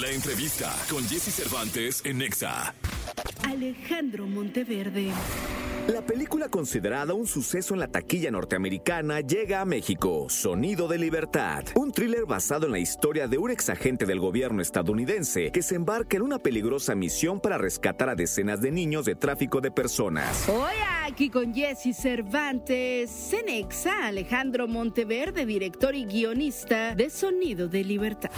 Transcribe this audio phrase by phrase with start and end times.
[0.00, 2.74] La entrevista con Jesse Cervantes en Nexa.
[3.48, 5.10] Alejandro Monteverde.
[5.88, 11.64] La película considerada un suceso en la taquilla norteamericana llega a México, Sonido de Libertad,
[11.76, 16.18] un thriller basado en la historia de un exagente del gobierno estadounidense que se embarca
[16.18, 20.46] en una peligrosa misión para rescatar a decenas de niños de tráfico de personas.
[20.48, 20.74] Hoy
[21.04, 28.30] aquí con Jesse Cervantes, Cenexa, Alejandro Monteverde, director y guionista de Sonido de Libertad.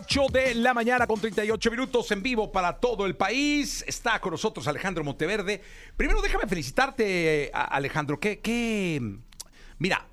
[0.00, 3.84] 8 de la mañana con 38 minutos en vivo para todo el país.
[3.84, 5.60] Está con nosotros Alejandro Monteverde.
[5.96, 8.20] Primero déjame felicitarte, Alejandro.
[8.20, 9.18] Que, que,
[9.78, 10.06] mira,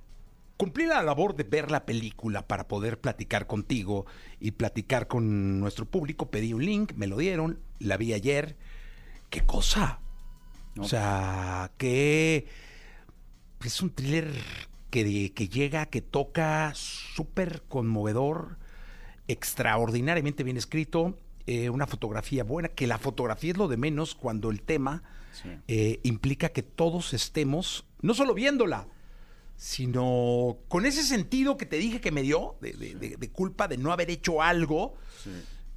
[0.57, 4.07] cumplí la labor de ver la película para poder platicar contigo
[4.39, 6.31] y platicar con nuestro público.
[6.31, 8.57] Pedí un link, me lo dieron, la vi ayer.
[9.29, 9.99] ¿Qué cosa?
[10.79, 12.47] O sea, que
[13.63, 14.31] es un thriller
[14.89, 18.57] que, que llega, que toca, súper conmovedor,
[19.27, 24.49] extraordinariamente bien escrito, eh, una fotografía buena, que la fotografía es lo de menos cuando
[24.49, 25.03] el tema
[25.67, 28.87] eh, implica que todos estemos, no solo viéndola,
[29.57, 33.67] sino con ese sentido que te dije que me dio, de, de- de- de culpa
[33.67, 34.95] de no haber hecho algo,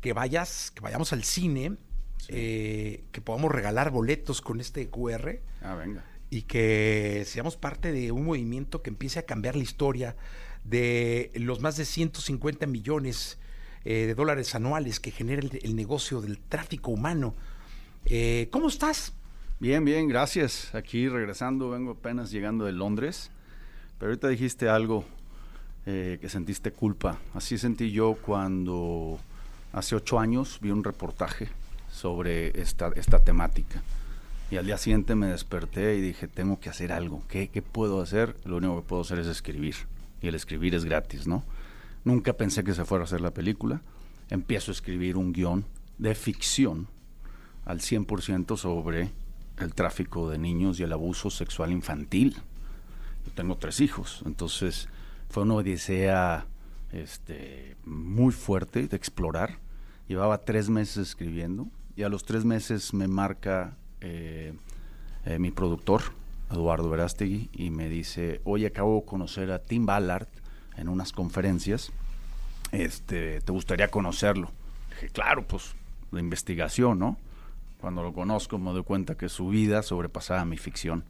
[0.01, 1.77] que vayas, que vayamos al cine,
[2.29, 6.05] eh, que podamos regalar boletos con este QR Ah, venga.
[6.31, 10.17] y que seamos parte de un movimiento que empiece a cambiar la historia
[10.69, 13.39] de los más de 150 millones
[13.85, 17.35] eh, de dólares anuales que genera el, negocio del tráfico humano.
[18.05, 19.13] Eh, ¿Cómo estás?
[19.61, 20.75] Bien, bien, gracias.
[20.75, 23.31] Aquí regresando, vengo apenas llegando de Londres.
[23.99, 25.05] Pero ahorita dijiste algo
[25.87, 27.19] eh, que sentiste culpa.
[27.35, 29.19] Así sentí yo cuando
[29.73, 31.49] hace ocho años vi un reportaje
[31.91, 33.83] sobre esta, esta temática.
[34.51, 37.23] Y al día siguiente me desperté y dije, tengo que hacer algo.
[37.29, 38.37] ¿Qué, ¿Qué puedo hacer?
[38.45, 39.75] Lo único que puedo hacer es escribir.
[40.21, 41.45] Y el escribir es gratis, ¿no?
[42.05, 43.83] Nunca pensé que se fuera a hacer la película.
[44.31, 45.65] Empiezo a escribir un guion
[45.99, 46.89] de ficción
[47.65, 49.11] al 100% sobre
[49.59, 52.37] el tráfico de niños y el abuso sexual infantil.
[53.27, 54.89] Yo tengo tres hijos, entonces
[55.29, 56.47] fue una odisea
[56.93, 59.59] este, muy fuerte de explorar.
[60.07, 64.55] Llevaba tres meses escribiendo y a los tres meses me marca eh,
[65.27, 66.03] eh, mi productor,
[66.51, 70.29] Eduardo Verástegui, y me dice, oye, acabo de conocer a Tim Ballard
[70.77, 71.91] en unas conferencias,
[72.73, 74.51] este, ¿te gustaría conocerlo?
[74.91, 75.75] Dije, claro, pues
[76.11, 77.17] la investigación, ¿no?
[77.81, 81.05] Cuando lo conozco me doy cuenta que su vida sobrepasaba mi ficción.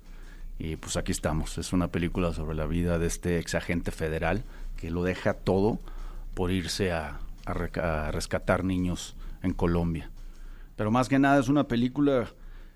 [0.59, 1.57] Y pues aquí estamos.
[1.57, 4.45] Es una película sobre la vida de este exagente federal
[4.77, 5.79] que lo deja todo
[6.35, 10.11] por irse a, rescatar niños en Colombia.
[10.77, 12.29] Pero más que nada es una película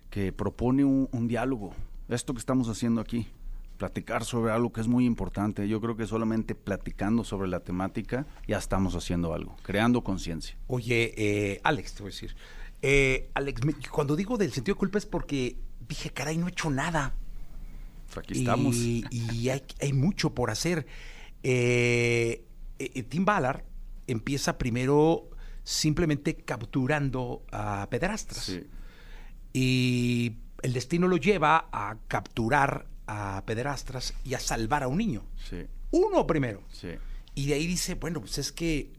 [0.08, 1.74] que propone un diálogo.
[2.08, 3.26] Esto que estamos haciendo aquí,
[3.78, 5.66] platicar sobre algo que es muy importante.
[5.68, 10.56] Yo creo que solamente platicando sobre la temática ya estamos haciendo algo, creando conciencia.
[10.66, 12.36] Oye, eh, Alex, te voy a decir.
[12.82, 15.56] Eh, Alex, me- cuando digo del sentido de culpa es porque
[15.88, 17.14] dije, caray, no he hecho nada.
[18.06, 18.76] Pues aquí estamos.
[18.76, 20.86] Y, y hay, hay mucho por hacer.
[21.42, 22.44] Eh,
[23.08, 23.62] Tim Ballard
[24.06, 25.30] empieza primero
[25.64, 28.44] simplemente capturando a pedrastras.
[28.44, 28.64] Sí.
[29.54, 35.22] Y el destino lo lleva a capturar a pederastras y a salvar a un niño.
[35.48, 36.62] Sí, Uno primero.
[36.72, 36.88] sí.
[37.34, 38.90] Y de ahí dice, bueno, pues es que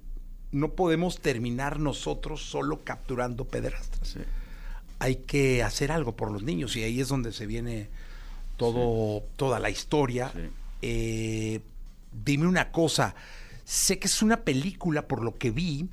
[0.52, 4.08] no podemos terminar nosotros solo capturando pederastras.
[4.08, 4.20] Sí.
[5.00, 7.90] Hay que hacer algo por los niños y ahí es donde se viene
[8.58, 10.32] todo, toda la historia.
[10.34, 10.50] Sí.
[10.82, 11.62] Eh,
[12.26, 13.16] dime una cosa,
[13.66, 15.88] sé que es una película por lo que vi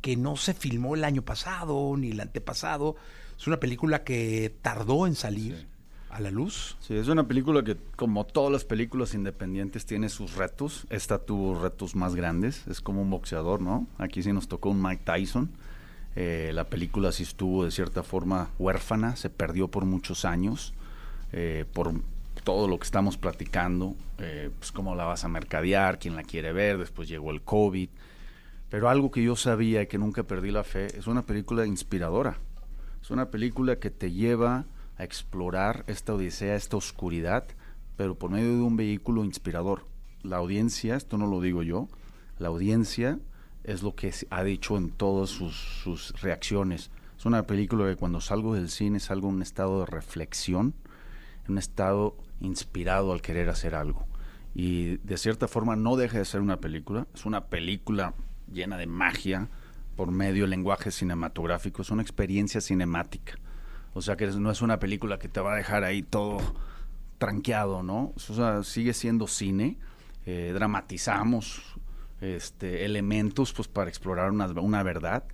[0.00, 2.96] que no se filmó el año pasado ni el antepasado.
[3.38, 5.66] Es una película que tardó en salir Sí.
[6.10, 6.76] a la luz.
[6.80, 10.86] Sí, es una película que, como todas las películas independientes, tiene sus retos.
[10.90, 12.66] Esta tuvo retos más grandes.
[12.66, 13.86] Es como un boxeador, ¿no?
[13.98, 15.50] Aquí sí nos tocó un Mike Tyson.
[16.18, 20.72] Eh, la película sí estuvo de cierta forma huérfana, se perdió por muchos años,
[21.32, 21.92] eh, por
[22.42, 26.52] todo lo que estamos platicando, eh, pues cómo la vas a mercadear, quién la quiere
[26.54, 27.90] ver, después llegó el COVID.
[28.70, 32.38] Pero algo que yo sabía y que nunca perdí la fe, es una película inspiradora.
[33.02, 34.66] Es una película que te lleva
[34.98, 37.44] a explorar esta odisea, esta oscuridad,
[37.96, 39.86] pero por medio de un vehículo inspirador.
[40.22, 41.88] La audiencia, esto no lo digo yo,
[42.38, 43.18] la audiencia
[43.64, 46.90] es lo que ha dicho en todas sus, sus reacciones.
[47.18, 50.74] Es una película que cuando salgo del cine salgo en un estado de reflexión,
[51.46, 54.06] en un estado inspirado al querer hacer algo.
[54.54, 58.14] Y de cierta forma no deja de ser una película, es una película
[58.52, 59.48] llena de magia
[59.96, 63.38] por medio lenguaje cinematográfico, es una experiencia cinemática.
[63.94, 66.38] O sea que no es una película que te va a dejar ahí todo
[67.18, 68.12] tranqueado, ¿no?
[68.14, 69.78] O sea, sigue siendo cine,
[70.26, 71.62] eh, dramatizamos
[72.20, 75.24] este, elementos pues para explorar una, una verdad,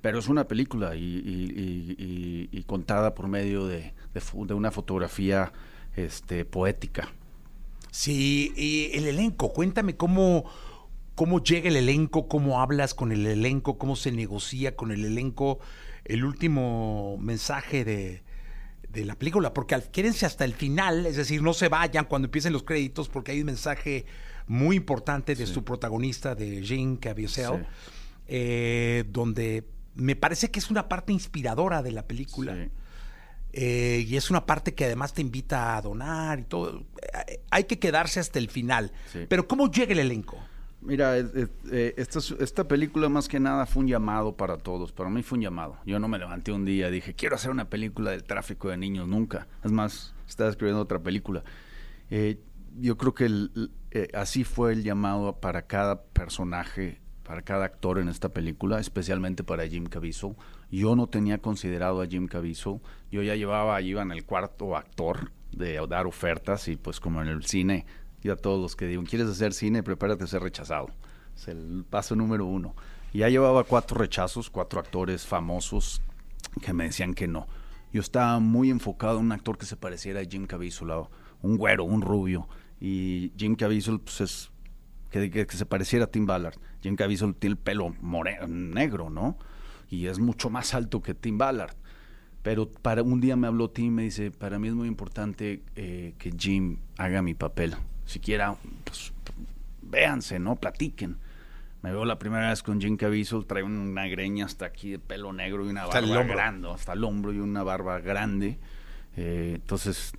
[0.00, 5.52] pero es una película y, contada por medio de, de una fotografía
[5.96, 7.08] este, poética.
[7.90, 10.44] Sí, y el elenco, cuéntame cómo,
[11.18, 15.58] cómo llega el elenco, cómo hablas con el elenco, cómo se negocia con el elenco,
[16.04, 18.22] el último mensaje de,
[18.88, 22.52] de la película, porque quédense hasta el final, es decir, no se vayan cuando empiecen
[22.52, 24.06] los créditos, porque hay un mensaje
[24.46, 27.66] muy importante de su protagonista, de Jean Caviezel, Sí.
[28.28, 29.64] eh, donde
[29.96, 32.54] me parece que es una parte inspiradora de la película.
[32.54, 32.70] Sí.
[33.54, 36.84] Eh, y es una parte que además te invita a donar y todo.
[37.50, 38.92] Hay que quedarse hasta el final.
[39.28, 40.38] Pero ¿cómo llega el elenco?
[40.80, 44.92] Mira, eh, esta, es- esta película más que nada fue un llamado para todos.
[44.92, 45.76] Para mí fue un llamado.
[45.84, 49.08] Yo no me levanté un día dije, quiero hacer una película del tráfico de niños,
[49.08, 49.48] nunca.
[49.64, 51.42] Es más, estaba escribiendo otra película.
[52.10, 52.38] Eh,
[52.78, 57.98] yo creo que el- eh, así fue el llamado para cada personaje, para cada actor
[57.98, 60.36] en esta película, especialmente para Jim Caviezel.
[60.70, 62.80] Yo no tenía considerado a Jim Caviezel.
[63.10, 67.28] Yo ya llevaba, iba en el cuarto actor de dar ofertas y pues como en
[67.28, 67.84] el cine,
[68.22, 69.82] yo a todos los que digo, ¿quieres hacer cine?
[69.82, 70.88] Prepárate a ser rechazado.
[71.36, 72.74] Es el paso número uno.
[73.12, 76.02] Y ya llevaba cuatro rechazos, cuatro actores famosos
[76.62, 77.46] que me decían que no.
[77.92, 80.90] Yo estaba muy enfocado en un actor que se pareciera a Jim Caviezel,
[81.42, 82.48] un güero, un rubio.
[82.80, 84.50] Y Jim Caviezel, pues es
[85.10, 86.56] que, se pareciera a Tim Ballard.
[86.82, 89.38] Jim Caviezel tiene el pelo more- negro, ¿no?
[89.88, 91.74] Y es mucho más alto que Tim Ballard.
[92.42, 95.62] Pero para un día me habló Tim y me dice, para mí es muy importante
[95.76, 97.74] eh, que Jim haga mi papel.
[98.08, 99.12] Siquiera, pues,
[99.82, 100.56] véanse, ¿no?
[100.56, 101.18] Platiquen.
[101.82, 105.34] Me veo la primera vez con Jim Caviezel, trae una greña hasta aquí de pelo
[105.34, 108.58] negro y una Hasta barba grande, hasta el hombro y una barba grande.
[109.14, 110.12] Eh, entonces,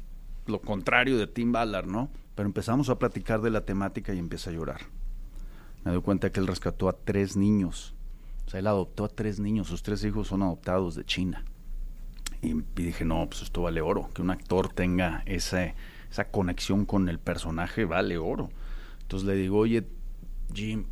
[0.46, 2.12] lo contrario de Tim Ballard, ¿no?
[2.36, 4.82] Pero empezamos a platicar de la temática y empieza a llorar.
[5.84, 7.96] Me doy cuenta que él rescató a tres niños.
[8.46, 9.66] O sea, él adoptó a tres niños.
[9.66, 11.44] Sus tres hijos son adoptados de China.
[12.44, 14.12] Y, y dije, no, pues esto vale oro.
[14.14, 15.74] Que un actor tenga esa,
[16.12, 18.50] esa conexión con el personaje vale oro.
[19.02, 19.88] Entonces le digo, oye,
[20.54, 20.86] Jim,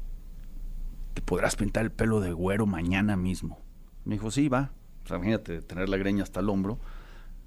[1.13, 3.59] ¿te podrás pintar el pelo de güero mañana mismo?
[4.05, 4.71] Me dijo, sí, va.
[5.09, 6.79] O imagínate, tener la greña hasta el hombro.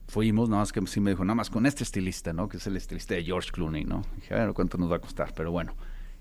[0.08, 2.49] Fuimos, nada más que sí me dijo, nada más con este estilista, ¿no?
[2.49, 4.02] Que es el estilista de George Clooney, ¿no?
[4.16, 5.32] Dije, a ver, ¿cuánto nos va a costar?
[5.34, 5.75] Pero bueno,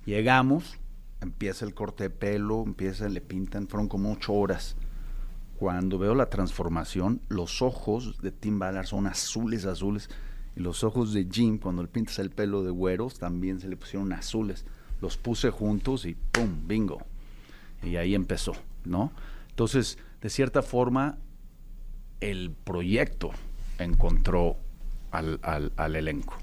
[0.05, 0.77] llegamos,
[1.21, 4.75] empieza el corte de pelo, empieza, le pintan, fueron como ocho horas.
[5.57, 10.09] Cuando veo la transformación, los ojos de Tim Ballard son azules, azules.
[10.59, 14.11] Los ojos de Jim, cuando le pintas el pelo de güeros, también se le pusieron
[14.13, 14.65] azules.
[15.01, 16.67] Los puse juntos y ¡pum!
[16.67, 17.01] Bingo.
[17.81, 18.51] Y ahí empezó,
[18.83, 19.11] ¿no?
[19.49, 21.17] Entonces, de cierta forma,
[22.19, 23.31] el proyecto
[23.77, 24.57] encontró
[25.11, 26.37] al, al- al elenco.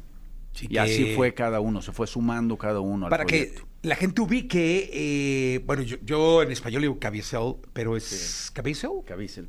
[0.53, 3.95] Sí, Y así fue cada uno, se fue sumando cada uno al Para que la
[3.95, 8.91] gente ubique, eh, bueno, yo, yo en español digo Caviezel, pero es Caviezel,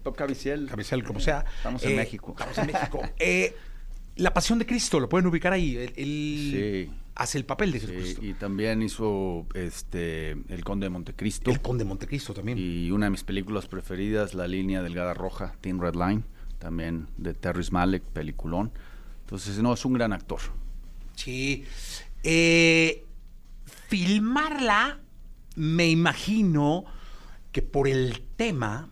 [0.03, 0.67] Top Caviezel.
[0.67, 1.45] Caviezel, como sea.
[1.55, 2.35] Estamos en Eh, México.
[2.37, 3.01] Estamos en México.
[3.19, 3.55] Eh,
[4.17, 5.75] la Pasión de Cristo, lo pueden ubicar ahí.
[5.77, 6.93] Él, él Sí.
[7.15, 8.25] hace el papel de Sí, Jesucristo.
[8.25, 11.49] y también hizo este El Conde de Montecristo.
[11.51, 12.57] el Conde de Montecristo también.
[12.57, 16.23] Y una de mis películas preferidas, La línea delgada roja, Thin Red Line,
[16.59, 18.71] también de Terrence Malick, peliculón.
[19.21, 20.39] Entonces, no, es un gran actor.
[21.15, 21.65] Sí.
[22.23, 23.03] Eh,
[23.87, 24.99] filmarla,
[25.55, 26.85] me imagino
[27.51, 28.89] que por el tema,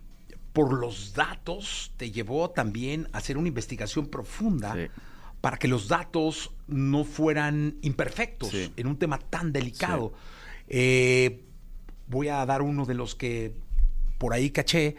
[0.54, 4.88] por los datos, te llevó también a hacer una investigación profunda Sí.
[5.46, 8.74] Para que los datos no fueran imperfectos Sí.
[8.78, 10.12] en un tema tan delicado.
[10.68, 11.44] Eh,
[12.08, 13.54] voy a dar uno de los que
[14.18, 14.96] por ahí caché.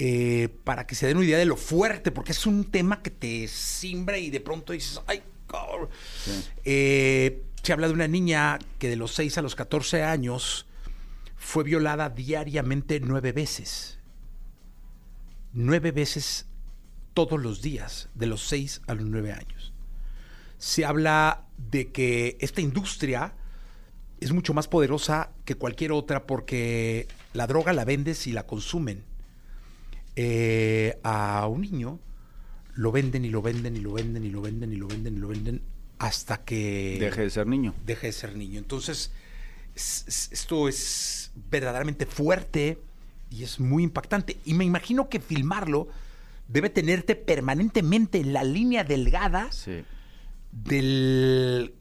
[0.00, 3.10] eh, para que se den una idea de lo fuerte, porque es un tema que
[3.10, 5.88] te simbra y de pronto dices, ay, cabrón".
[6.64, 10.66] Eh, se habla de una niña que de los 6 a los 14 años
[11.36, 13.98] fue violada diariamente nueve veces.
[15.52, 16.46] Nueve veces
[17.26, 19.72] todos los días, de los 6 a los 9 años.
[20.56, 23.32] Se habla de que esta industria
[24.20, 29.02] es mucho más poderosa que cualquier otra porque la droga la vendes y la consumen.
[30.14, 31.98] Eh, a un niño
[32.74, 35.18] lo venden y lo venden y lo venden y lo venden y lo venden y
[35.18, 35.62] lo venden
[35.98, 37.74] hasta que Deje de ser niño.
[37.84, 38.58] deje de ser niño.
[38.60, 39.10] Entonces,
[39.74, 42.78] es- es- esto es verdaderamente fuerte
[43.30, 44.36] y es muy impactante.
[44.44, 45.88] Y me imagino que filmarlo
[46.48, 49.84] debe tenerte permanentemente en la línea delgada Sí.
[50.50, 51.74] del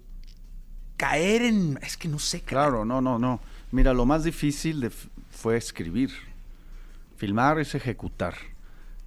[0.97, 1.79] caer en...
[1.81, 2.41] Es que no sé.
[2.41, 3.39] Claro, no, no, no.
[3.71, 6.11] Mira, lo más difícil de fue escribir.
[7.17, 8.35] Filmar es ejecutar.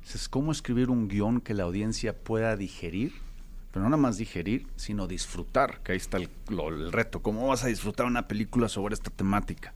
[0.03, 3.13] Es cómo escribir un guion que la audiencia pueda digerir,
[3.71, 7.23] pero no nada más digerir, sino disfrutar, que ahí está el, lo- el reto.
[7.23, 9.73] ¿Cómo vas a disfrutar una película sobre esta temática?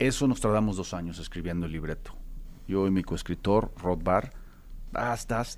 [0.00, 2.16] Eso nos tardamos dos años escribiendo el libreto.
[2.66, 4.32] Yo y mi coescritor, Rod Barr,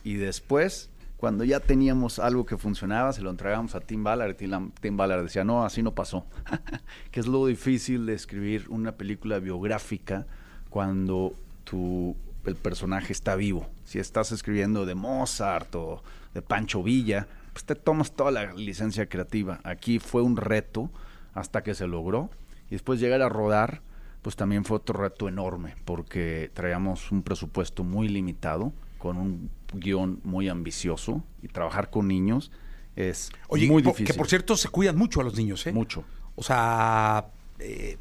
[0.04, 4.34] y después, cuando ya teníamos algo que funcionaba, se lo entregamos a Tim Ballard, y
[4.34, 6.26] Tim, Tim Ballard decía, no, así no pasó.
[7.10, 10.26] que es lo difícil de escribir una película biográfica
[10.70, 13.68] cuando tu, el personaje está vivo.
[13.84, 16.02] Si estás escribiendo de Mozart o
[16.34, 19.60] de Pancho Villa, pues te tomas toda la licencia creativa.
[19.64, 20.90] Aquí fue un reto
[21.34, 22.30] hasta que se logró.
[22.68, 23.80] Y después llegar a rodar,
[24.22, 30.20] pues también fue otro reto enorme, porque traíamos un presupuesto muy limitado, con un guion
[30.24, 32.50] muy ambicioso, y trabajar con niños
[32.96, 34.06] es Oye, muy difícil.
[34.06, 35.72] que por cierto se cuidan mucho a los niños, ¿eh?
[35.72, 36.04] Mucho.
[36.34, 37.26] O sea,
[37.58, 37.98] eh,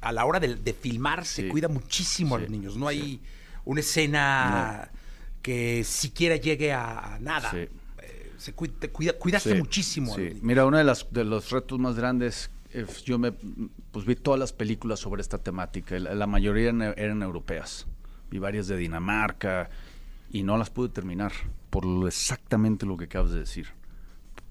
[0.00, 1.48] a la hora de, de filmar se Sí.
[1.48, 2.76] cuida muchísimo a los niños.
[2.76, 3.20] No hay
[3.64, 4.90] una escena
[5.42, 7.50] que siquiera llegue a nada.
[7.54, 7.68] Eh,
[8.38, 10.42] se cuida, te cuida- cuidaste muchísimo a los niños.
[10.42, 13.32] Mira, uno de, las, de los retos más grandes, eh, yo me,
[13.92, 17.86] pues vi todas las películas sobre esta temática, la, la mayoría eran, eran europeas,
[18.32, 19.68] vi varias de Dinamarca
[20.30, 21.32] y no las pude terminar
[21.68, 23.68] por lo- exactamente lo que acabas de decir.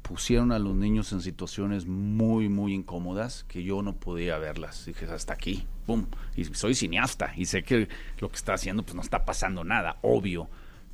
[0.03, 4.85] Pusieron a los niños en situaciones muy, muy incómodas que yo no podía verlas.
[4.85, 6.05] Dije, hasta aquí, ¡pum!
[6.35, 7.87] Y soy cineasta y sé que
[8.19, 10.47] lo que está haciendo pues no está pasando nada, obvio.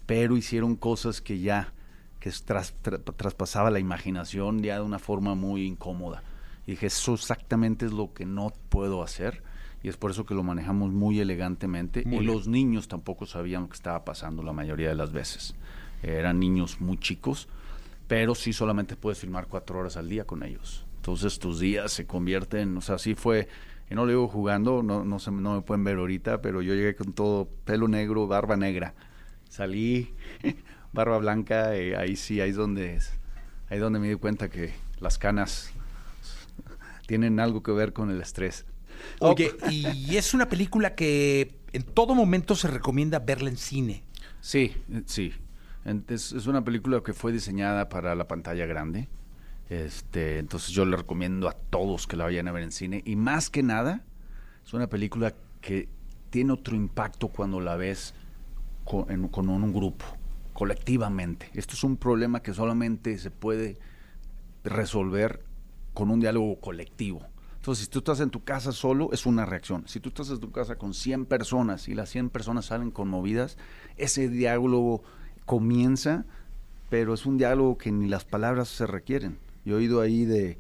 [0.05, 1.73] Pero hicieron cosas que ya,
[2.21, 6.23] que tras- tra- traspasaba la imaginación ya de una forma muy incómoda.
[6.65, 9.41] Y dije, eso exactamente es lo que no puedo hacer.
[9.83, 12.03] Y es por eso que lo manejamos muy elegantemente.
[12.05, 12.33] Muy y bien.
[12.33, 15.55] los niños tampoco sabían lo que estaba pasando la mayoría de las veces.
[16.03, 17.47] Eran niños muy chicos,
[18.07, 20.85] pero sí solamente puedes filmar cuatro horas al día con ellos.
[20.97, 23.47] Entonces tus días se convierten, o sea, así fue,
[23.89, 26.73] y no lo digo jugando, no, no, se, no me pueden ver ahorita, pero yo
[26.73, 28.93] llegué con todo pelo negro, barba negra.
[29.47, 30.13] Salí,
[30.93, 32.99] barba blanca, eh, ahí sí, ahí es donde,
[33.69, 35.71] ahí es donde me di cuenta que las canas
[37.07, 38.65] tienen algo que ver con el estrés.
[39.19, 44.03] Oye, y es una película que en todo momento se recomienda verla en cine.
[44.41, 45.33] Sí, eh, sí.
[46.09, 49.07] Es, es una película que fue diseñada para la pantalla grande.
[49.69, 53.01] Este, entonces yo le recomiendo a todos que la vayan a ver en cine.
[53.05, 54.03] Y más que nada,
[54.65, 55.89] es una película que
[56.29, 58.13] tiene otro impacto cuando la ves
[58.83, 60.05] con, en- con un grupo,
[60.53, 61.49] colectivamente.
[61.53, 63.77] Esto es un problema que solamente se puede
[64.63, 65.43] resolver
[65.93, 67.25] con un diálogo colectivo.
[67.67, 69.85] Entonces, si tú estás en tu casa solo, es una reacción.
[69.89, 73.57] Si tú estás en tu casa con 100 personas y las 100 personas salen conmovidas,
[73.97, 75.03] ese diálogo
[75.45, 76.23] comienza,
[76.89, 79.37] pero es un diálogo que ni las palabras se requieren.
[79.65, 80.57] Yo he ido ahí de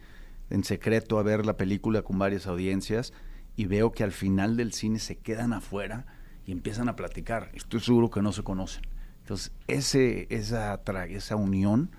[0.49, 3.13] en secreto a ver la película con varias audiencias
[3.55, 6.07] y veo que al final del cine se quedan afuera
[6.45, 7.51] y empiezan a platicar.
[7.53, 8.81] Estoy seguro que no se conocen.
[9.21, 11.89] Entonces, ese, esa, esa unión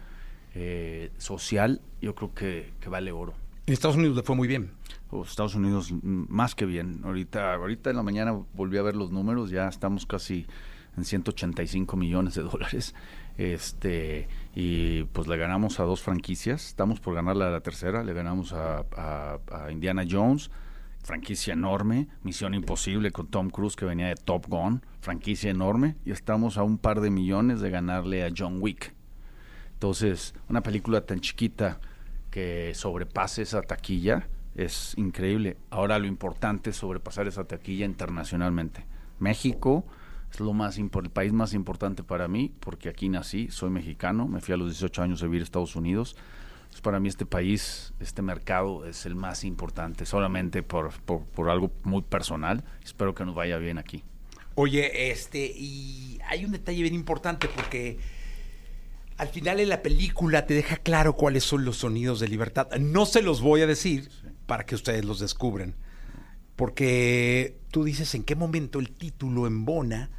[0.55, 3.48] eh, social, yo creo que vale oro.
[3.68, 4.70] En Estados Unidos le fue muy bien.
[5.26, 7.02] Estados Unidos más que bien.
[7.04, 10.46] Ahorita, ahorita en la mañana volví a ver los números, ya estamos casi
[10.96, 12.94] en 185 millones de dólares.
[13.37, 16.66] Este, y pues le ganamos a dos franquicias.
[16.68, 18.02] Estamos por ganarle a la tercera.
[18.04, 20.50] Le ganamos a, a- a Indiana Jones,
[21.04, 22.08] franquicia enorme.
[22.22, 25.96] Misión Imposible con Tom Cruise que venía de Top Gun, franquicia enorme.
[26.06, 28.94] Y estamos a un par de millones de ganarle a John Wick.
[29.75, 31.80] Entonces, una película tan chiquita
[32.38, 35.57] que sobrepase esa taquilla es increíble.
[35.71, 38.87] Ahora lo importante es sobrepasar esa taquilla internacionalmente.
[39.18, 39.85] México
[40.30, 44.40] es lo más el país más importante para mí porque aquí nací, soy mexicano, me
[44.40, 46.16] fui a los 18 años a vivir a Estados Unidos.
[46.61, 51.50] Entonces, para mí este país, este mercado es el más importante, solamente por, por, por
[51.50, 52.62] algo muy personal.
[52.85, 54.04] Espero que nos vaya bien aquí.
[54.54, 57.99] Oye, este, y hay un detalle bien importante porque
[59.18, 62.68] al final en la película te deja claro cuáles son los sonidos de libertad.
[62.78, 64.08] No se los voy a decir
[64.46, 65.75] para que ustedes los descubran.
[66.56, 70.10] Porque tú dices en qué momento el título embona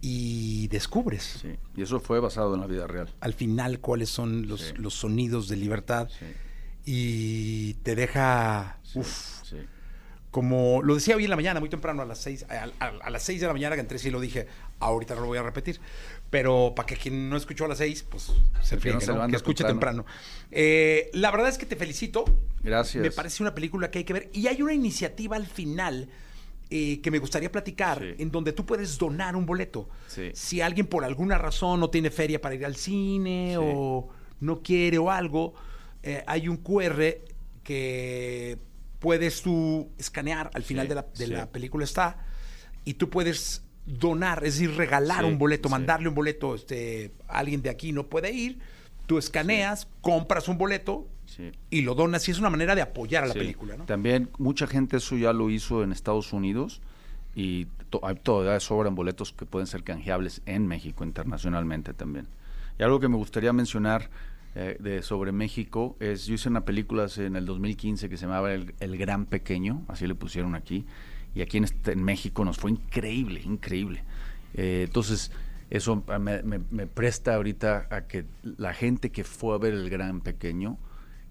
[0.00, 1.56] y descubres Sí.
[1.76, 3.08] Y eso fue basado en la vida real.
[3.20, 4.74] al final cuáles son los, Sí.
[4.76, 6.26] los sonidos de libertad Sí.
[6.84, 9.42] y te deja, uf,
[10.30, 13.10] como lo decía hoy en la mañana, muy temprano, a las seis, a, a- a
[13.10, 14.46] las seis de la mañana que entré, sí lo dije,
[14.80, 15.80] ahorita no lo voy a repetir,
[16.34, 19.36] pero para que quien no escuchó a las seis, pues se Que friegue, no que
[19.36, 20.02] escuche temprano.
[20.02, 20.04] temprano.
[20.50, 22.24] Eh, la verdad es que te felicito.
[22.60, 23.00] Gracias.
[23.04, 24.30] Me parece una película que hay que ver.
[24.32, 26.08] Y hay una iniciativa al final
[26.70, 28.20] eh, que me gustaría platicar, Sí.
[28.20, 29.88] en donde tú puedes donar un boleto.
[30.08, 30.32] Sí.
[30.34, 33.56] Si alguien por alguna razón no tiene feria para ir al cine Sí.
[33.64, 34.08] o
[34.40, 35.54] no quiere o algo,
[36.02, 37.20] eh, hay un QR
[37.62, 38.58] que
[38.98, 42.26] puedes tú escanear al final de, la, de la película está
[42.84, 45.72] y tú puedes donar, es decir, regalar Sí, un boleto, sí.
[45.72, 48.58] mandarle un boleto, este, alguien de aquí no puede ir,
[49.06, 51.06] tú escaneas, compras un boleto
[51.70, 53.84] y lo donas y es una manera de apoyar a la película, ¿no?
[53.84, 56.80] También mucha gente eso ya lo hizo en Estados Unidos
[57.34, 62.28] y to- todavía sobran boletos que pueden ser canjeables en México internacionalmente también.
[62.78, 64.10] Y algo que me gustaría mencionar
[64.54, 68.52] eh, de sobre México es yo hice una película en el 2015 que se llamaba
[68.52, 70.86] El, El Gran Pequeño, así le pusieron aquí,
[71.34, 74.02] y aquí en, este- en México nos fue increíble, increíble.
[74.54, 75.32] Eh, entonces
[75.70, 79.90] eso me, me- me presta ahorita a que la gente que fue a ver El
[79.90, 80.78] Gran Pequeño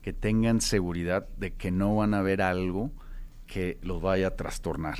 [0.01, 2.91] que tengan seguridad de que no van a ver algo
[3.47, 4.97] que los vaya a trastornar.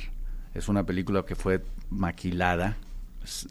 [0.54, 2.76] Es una película que fue maquilada,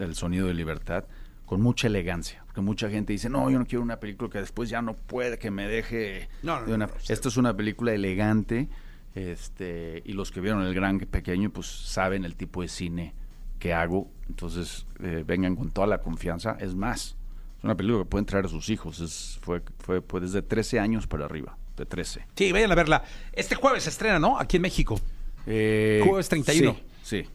[0.00, 1.04] El sonido de libertad,
[1.46, 2.42] con mucha elegancia.
[2.46, 5.38] Porque mucha gente dice, no, yo no quiero una película que después ya no puede,
[5.38, 6.28] que me deje...
[6.42, 6.86] No, no, de una-".
[6.86, 8.68] no, no, Esta es una película elegante,
[9.14, 13.14] este, y los que vieron El Gran Pequeño, pues saben el tipo de cine
[13.58, 14.10] que hago.
[14.28, 16.56] Entonces, eh, vengan con toda la confianza.
[16.60, 17.16] Es más,
[17.58, 19.00] es una película que pueden traer a sus hijos.
[19.00, 22.26] Es, fue, fue pues, desde 13 años para arriba, de 13.
[22.34, 23.04] Sí, vayan a verla.
[23.32, 24.38] Este jueves se estrena, ¿no?
[24.38, 25.00] Aquí en México.
[25.46, 26.74] Eh, Jueves 31.
[27.02, 27.28] Sí, sí.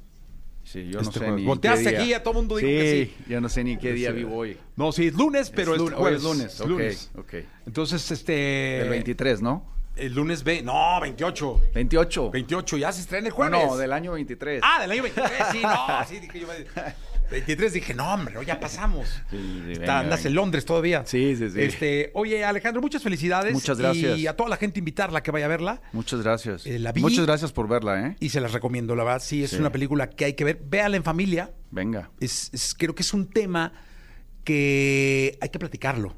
[0.63, 1.99] Sí, yo Este no sé ni Volteaste qué día.
[1.99, 3.23] aquí, a todo mundo dijo que sí.
[3.31, 4.55] yo no sé ni qué día vivo hoy.
[4.75, 7.11] No, sí, es lunes, pero Es este lun- hoy es lunes, lunes.
[7.17, 7.33] ok.
[7.65, 8.81] Entonces, este...
[8.81, 9.65] El 23, ¿no?
[9.95, 10.61] El lunes ve...
[10.61, 11.61] No, 28.
[11.73, 12.31] 28.
[12.31, 13.59] 28, ya se estrena el No, jueves.
[13.67, 14.61] no, del año 23.
[14.63, 15.75] Ah, del año 23, sí, no,
[16.07, 16.47] sí, dije yo.
[17.31, 19.07] 23 dije, no, hombre, no, ya pasamos.
[19.29, 20.29] Sí, sí, Está- andas venga.
[20.29, 21.03] en Londres todavía.
[21.05, 21.61] Sí, sí, sí.
[21.61, 23.53] Este, oye, Alejandro, muchas felicidades.
[23.53, 24.17] Muchas gracias.
[24.17, 25.81] Y a toda la gente invitarla a que vaya a verla.
[25.93, 26.65] Muchas gracias.
[26.65, 27.01] Eh, la vi.
[27.01, 28.15] Muchas gracias por verla, ¿eh?
[28.19, 29.21] Y se las recomiendo, la verdad.
[29.21, 29.57] Sí, es Sí.
[29.57, 30.59] una película que hay que ver.
[30.63, 31.51] Véala en familia.
[31.69, 32.09] Venga.
[32.19, 33.73] Es, es- creo que es un tema
[34.43, 36.15] que hay que platicarlo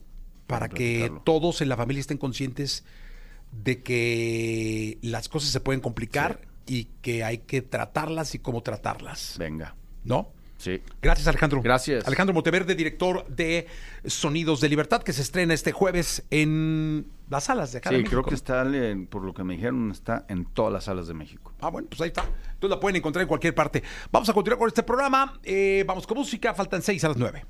[0.48, 2.86] para que todos en la familia estén conscientes
[3.52, 9.36] de que las cosas se pueden complicar y que hay que tratarlas y cómo tratarlas.
[9.38, 9.76] Venga.
[10.04, 10.32] ¿No?
[10.58, 10.80] Sí.
[11.02, 11.60] Gracias, Alejandro.
[11.64, 12.06] Gracias.
[12.06, 13.66] Alejandro Monteverde, director de
[14.06, 18.22] Sonidos de Libertad, que se estrena este jueves en las salas de acá Sí, creo
[18.24, 21.52] que está, en- por lo que me dijeron, está en todas las salas de México.
[21.62, 22.26] Ah, bueno, pues ahí está.
[22.54, 23.82] Entonces la pueden encontrar en cualquier parte.
[24.12, 25.40] Vamos a continuar con este programa.
[25.44, 26.54] Eh, vamos con música.
[26.54, 27.44] Faltan seis a las nueve.